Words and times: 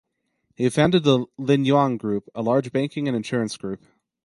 He 0.55 0.67
founded 0.71 1.03
the 1.03 1.27
Lin 1.37 1.63
Yuan 1.63 1.97
Group, 1.97 2.27
a 2.33 2.41
large 2.41 2.71
banking 2.71 3.07
and 3.07 3.15
insurance 3.15 3.55
group. 3.55 3.83